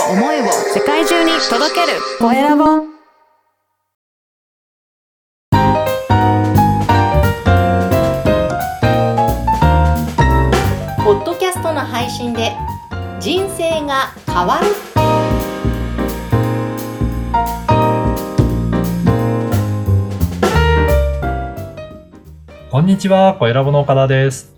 [0.00, 1.98] を思いを世界中に届ける。
[2.18, 2.64] コエラボ
[11.04, 12.52] ポッドキャストの配信で
[13.20, 14.66] 人生が変わる。
[22.70, 24.52] こんにちは、小ラボの岡田です。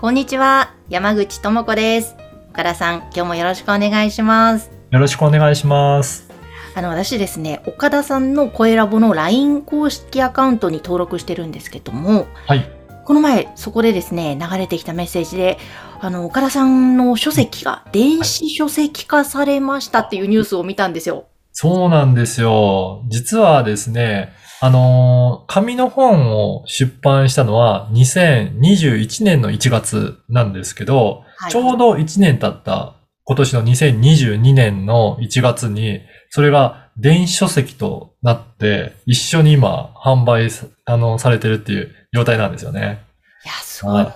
[0.00, 2.16] こんにちは山口智子です。
[2.50, 6.28] 岡田さん今日もよろしくお願いしますよろしくお願いします。
[6.74, 12.70] あの私ですね岡田さんの声ラボの LINE 公式アカウントに登録してるんですけどもはい。
[13.04, 15.58] この前そこでですね流れてきたメッセージで
[16.00, 23.02] あの岡田さんの書籍が電子書籍化されましたっていうニュースを見たんですよそうなんですよ。
[23.08, 32.94] 実はですね、あのー紙の本を出版したのは2021年の1月なんですけど、はいちょうど1年経った
[33.30, 42.98] 今年の2022年の1月に、それが電子書籍となって、一緒に今販売さあのされてるっていう状態なんですよね。
[43.44, 44.06] いやすごい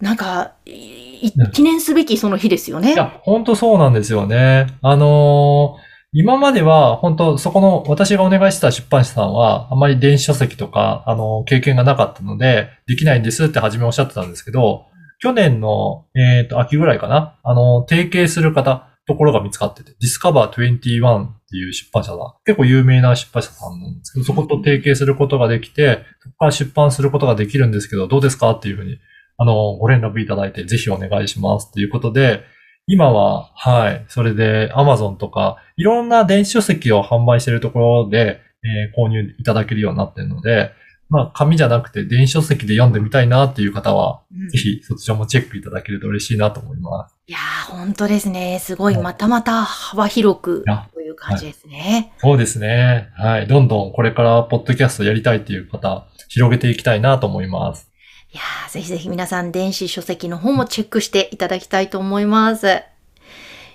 [0.00, 4.66] なんか記念すべきその日ですよねいや、本当そうなんですよね。
[4.82, 14.86] あのー今までは本当そこの私がお願いしてた出版社さんはあまり電子書籍とか、あのー経験がなかったので、できないんですって初めおっしゃってたんですけど、
[15.20, 22.36] 去年の、えっ、と、秋ぐらいかなあの提携する方、ところが見つかってて、Discover21 っていう出版社だ。
[22.44, 28.98] 結構有名な出版社さんなんですけど、そこと提携することができて、そこから出版することができるんですけど、どうですかっていうふうに、
[29.38, 32.42] あの、ご連絡いただいて、ぜひお願いしますっていうことで、
[32.86, 40.72] 今は、はい、それで Amazon とか、いろんな電子書籍を販売しているところで、えー購入いただけるようになっているので、
[41.10, 47.14] まあ、紙じゃなくて電子書籍で読んでみたいなっていう方は、うんぜひそちらもチェックいただけると嬉しいなと思います。
[47.26, 50.64] いやー本当ですねすごいはいまたまた幅広く
[50.94, 53.10] という感じですね、そうですね。
[53.16, 53.46] はい。
[53.46, 57.90] どんどんこれからポッドキャストやりたいっていう方、広げていきたいなと思います。
[58.32, 62.82] いやーぜひぜひ皆さん電子書籍の方もチェックしていただきたいと思います。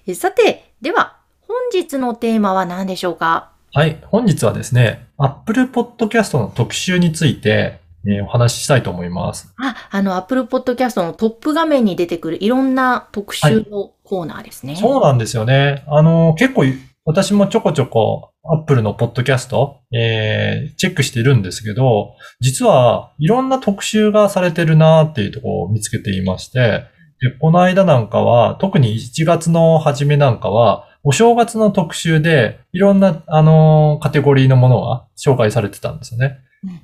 [0.06, 3.53] えさて、では、本日のテーマは何でしょうか？
[3.76, 3.98] はい。
[4.06, 9.52] 本日はですね、Apple Podcast の特集について、えーお話ししたいと思います。
[9.58, 14.76] あ、あの、Apple Podcast のトップ画面に出てくるいろんな特集のコーナーですね。
[14.76, 15.84] そうなんですよね。
[15.88, 16.66] あの、結構、
[17.04, 26.84] 私もちょこちょこ Apple のポッドキャスト、えーチェックしているんですけど、実はいろんな特集がされてるなっていうところを見つけていまして、
[27.22, 36.40] でこの間なんかは、特に1月の初めなんかは、お正月の特集で、いろんな、あの、カテゴリーのものが紹介されてたんですよね。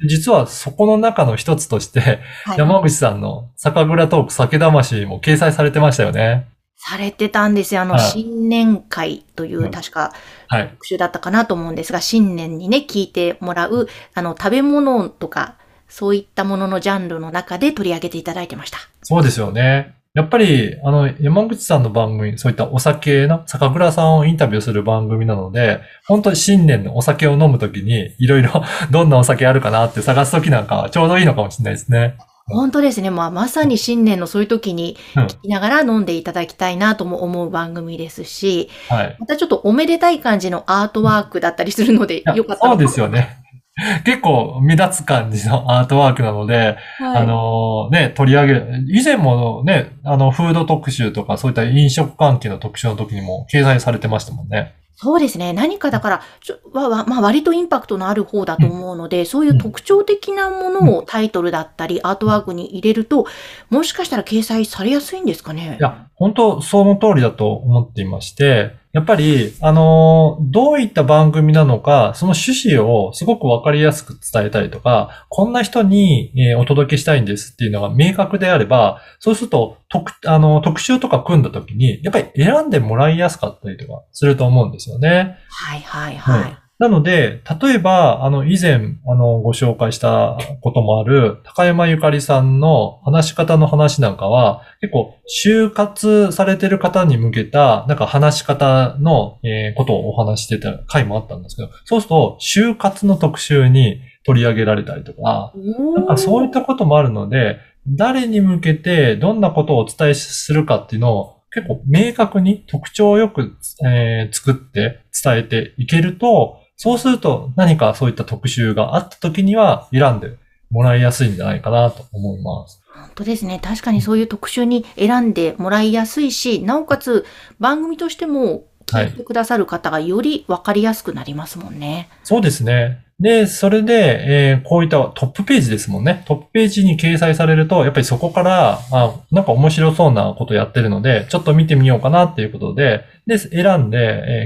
[0.05, 6.47] 実はそこの中の一つとして、はい山口さんの酒蔵トーク酒魂も掲載されてましたよね。
[6.75, 7.81] されてたんですよ。
[7.81, 10.13] あの、はい新年会という、うん確か
[10.47, 10.69] はい。
[10.69, 15.55] 特集だったかなと思うんですが、新年にね、聞いてもらう、あの、食べ物とか、
[15.87, 18.77] そういったもののジャンルの中で取り上げていただいてました。
[19.03, 19.95] そうですよね。
[20.19, 32.15] やっぱり、あの、山口さんの番組、そういったお酒の、酒蔵さんをインタビューする番組なので、本当に新年のお酒を飲むときに、いろいろ どんなお酒あるかなって探すときなんかはちょうどいいのかもしれないですね。
[32.47, 33.11] 本当ですね。
[33.11, 39.15] まあ、まさに新年のそういう時にうん聞きながら飲んでいただきたいなとも思う番組ですし、はい。
[39.19, 43.38] またちょっとおめでたい感じのアートワークだったりするのでよかったそうですよね。
[44.05, 54.73] 結構目立つ感じのアートワークなので、はいあのね、取り上げる、以前もね、あの、フード特集とか、そういった飲食関係の特集の時にも掲載されてましたもんね。
[55.01, 55.53] そうですね。
[55.53, 63.25] 何かだから、ちょまあ、割とインパクトのある方だと思うので、そういう特徴的なものをタイトルだったり、アートワークに入れると、
[63.69, 65.77] もしかしたら掲載されやすいんですかね？
[65.79, 85.37] いや、本当その通りだと思っていまして、やっぱり、あのーどういった番組なのか、その趣旨をすごくわかりやすく伝えたりとか、こんな人に、えーお届けしたいんですっていうのが明確であれば、そうすると、特、あの、特集とか組んだ時に、やっぱり選んでもらいやすかったりとかすると思うんですよね。
[85.49, 86.41] はいはいはい。
[86.41, 95.13] はいなので、例えば、あの、以前、あの、ご紹介したこともある、高山ゆかりさんの話し方の話なんかは、結構、
[95.45, 105.51] 就活されてる方に向けた、なんか話し方の、えーことをお話ししてた回もあったんですけど、そうすると、就活の特集に取り上げられたりとか、
[105.95, 120.37] なんかそういったこともあるので、誰に向けてどんなことをお伝えするかっていうのを結構明確に特徴をよく、えー作って伝えていけると、そうすると何かそういった特集があった時には選んで
[120.71, 122.81] もらいやすいんじゃないかなと思います。
[122.93, 123.59] 本当ですね。
[123.61, 127.25] 確かにそういう特集に選んでもらいやすいし、なおかつ
[127.59, 132.07] 番組としても聞いてくださる方がより分かりやすくなりますもんね。
[132.23, 133.03] そうですね。
[133.19, 136.23] で、それで、えーこういったトップページですもんね。
[136.25, 143.97] トップページに掲載されると、やっぱりそこから、あ、なんか面白そうなことやってるので、ちょっと見てみようかなっていうことで、で、選んで、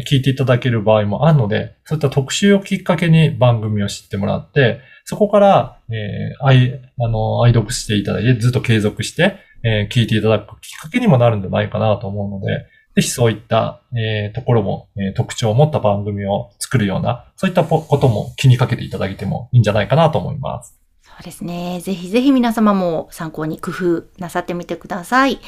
[0.01, 20.79] えー聞いていただける場合もあるので、そういった特集をきっかけに番組を知ってもらって、そこから、えー愛、あの、愛読していただいて、ずっと継続して、えー聞いていただくきっかけにもなるんじゃないかなと思うので、ぜひそういった、えーところも、えー特徴を持った番組を作るような、そういったことも気にかけていただけてもいいんじゃないかなと思います。
[21.01, 21.79] そうですね。
[21.81, 25.39] ぜひぜひ皆様も参考に工夫なさってみてください。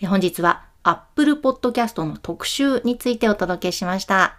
[0.00, 4.38] え本日は Apple Podcast の特集についてお届けしました。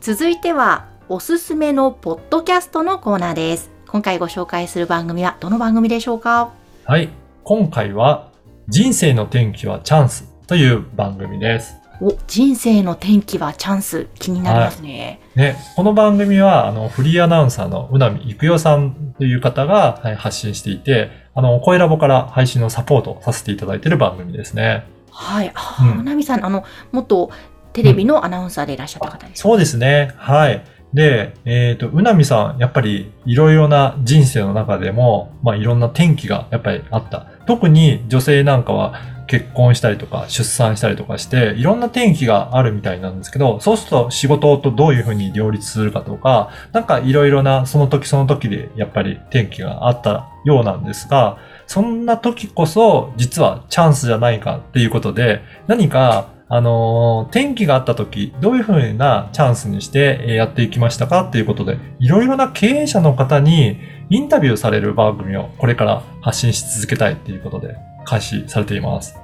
[0.00, 3.70] 続いてはおすすめのポッドキャストのコーナーです。
[3.86, 6.54] 今回ご紹介する番組はどの番組でしょうか？
[6.86, 7.10] はい。
[7.44, 8.30] 今回は、
[8.68, 11.74] 人生の転機はチャンスという番組です。
[12.00, 15.20] お、人生の転機はチャンス気になりますね。
[15.34, 24.86] ね、この番組は、あの、フリーアナウンサーのうなみいくよさんという方がはい発信していて、あの、声ラボから配信のサポートさせていただいている番組ですね。
[25.10, 25.52] はい。
[25.54, 27.30] あうんー、うなみさん、あの、元
[27.74, 29.42] テレビのアナウンサーでいらっしゃった方です。
[29.42, 30.14] そうですね。
[30.16, 30.64] はい。
[30.94, 37.26] で、えっ、と、うなみさん、やっぱりいろいろな人生の中でも、まあいろんな転機がやっぱりあった。
[37.46, 38.94] 特に女性なんかは
[39.26, 63.78] 結婚したりとか出産したりとかして、いろんな転機があるみたいなんですけど、そうすると仕事とどういうふうに両立するかとか、なんかいろいろなその時その時でやっぱり転機があったようなんですが、そんな時こそ実はチャンスじゃないかっていうことで、何かあのー転機があった時、どういうふうなチャンスにしてえーやっていきましたかっていうことで、いろいろな経営者の方に
[64.10, 69.18] インタビューされる番組をこれから発信し続けたいっていうことで開始されています。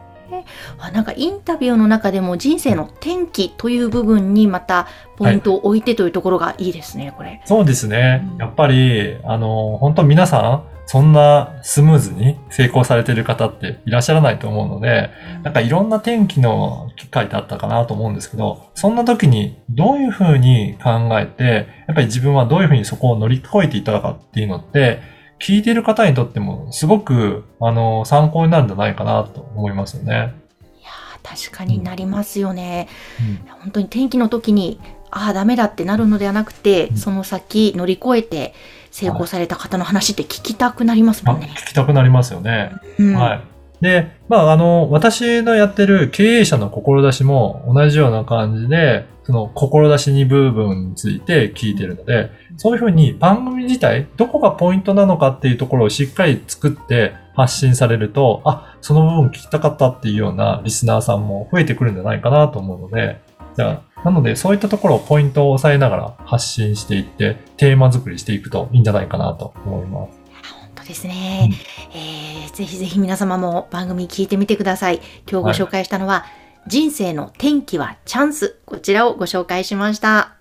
[0.78, 4.86] あなんかインタビューの中でも人生の転機という部分にまた
[5.19, 7.42] ポイントを置いてというところがいいですね、これ。
[7.44, 8.38] そうですねうん。
[8.38, 15.11] やっぱり、あの、本当皆さん、そんなスムーズに成功されてる方っていらっしゃらないと思うので、
[15.43, 25.02] なんかいろんな転機の機会ってあったかなと思うんですけど、そんな時にどういうふうに考えて、やっぱり自分はどういうふうにそこを乗り越えていったかっていうのって、
[25.38, 30.14] 聞いてる方にとってもすごく、あの、参考になるんじゃないかなと思いますよね。
[30.14, 32.88] いやー確かになりますよね。
[33.20, 34.81] うん本当に転機の時に、
[35.11, 38.55] ああ、ダメだってなるのではなくて、うんその先乗り越えて
[38.98, 41.54] 成功された方の話って聞きたくなりますあもんね。
[41.56, 42.72] 聞きたくなりますよね。
[42.98, 43.44] うんはい。
[43.80, 63.20] で、まあ、あの、私のやってる経営者の志も同じような感じで、その志に部分について聞いてるので、そういうふうに番組自体、どこがポイントなのかっていうところをしっかり作って発信されると、あ、その部分聞きたかったっていうようなリスナーさんも増えてくるんじゃないかなと思うので、
[63.54, 70.18] じゃあ、なのでそういったところをポイントを押さえながら発信していって、テーマ作りしていくといいんじゃないかなと思います。
[70.60, 71.50] 本当ですね、
[71.92, 75.00] えーぜひぜひ皆様も番組聞いてみてください。
[75.30, 76.24] 今日ご紹介したのは、
[76.66, 78.56] 人生の転機はチャンス。
[78.66, 80.34] こちらをご紹介しました。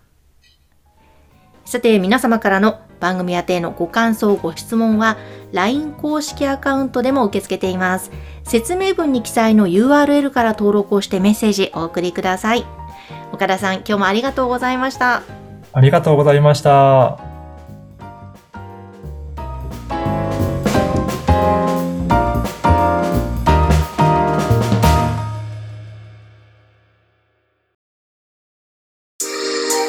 [1.64, 5.16] さて、皆様からの番組宛てのご感想、ご質問は、
[5.52, 8.10] LINE 公式アカウントでも受け付けています。
[8.44, 12.66] 説明文に記載の URL から登録をしてメッセージお送りください。
[13.38, 15.22] 岡田さん、今日もありがとうございました。
[15.72, 17.20] ありがとうございました。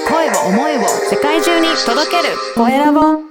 [0.06, 3.27] 声を思いを世界中に届けるコエラボ